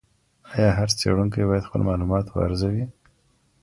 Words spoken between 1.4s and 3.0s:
باید خپل معلومات وارزوي؟